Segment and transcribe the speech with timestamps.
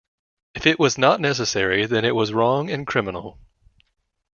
[0.55, 3.37] If it was not necessary, then it was wrong and criminal.